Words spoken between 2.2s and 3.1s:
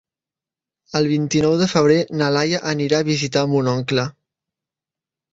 na Laia anirà a